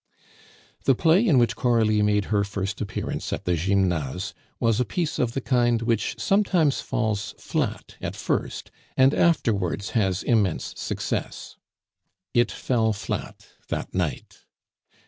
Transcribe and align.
The 0.85 0.95
play 0.95 1.23
in 1.27 1.37
which 1.37 1.55
Coralie 1.55 2.01
made 2.01 2.25
her 2.33 2.43
first 2.43 2.81
appearance 2.81 3.31
at 3.31 3.45
the 3.45 3.55
Gymnase 3.55 4.33
was 4.59 4.79
a 4.79 4.83
piece 4.83 5.19
of 5.19 5.33
the 5.33 5.41
kind 5.41 5.83
which 5.83 6.19
sometimes 6.19 6.81
falls 6.81 7.35
flat 7.37 7.97
at 8.01 8.15
first, 8.15 8.71
and 8.97 9.13
afterwards 9.13 9.91
has 9.91 10.23
immense 10.23 10.73
success. 10.75 11.55
It 12.33 12.51
fell 12.51 12.93
flat 12.93 13.45
that 13.69 13.93
night. 13.93 14.39